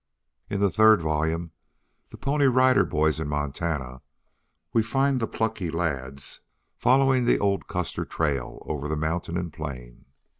[0.49, 1.51] In the third volume,
[2.09, 4.01] "THE PONY RIDER BOYS IN MONTANA,"
[4.73, 6.39] we find the plucky lads
[6.75, 10.05] following the old Custer trail over mountain and plain.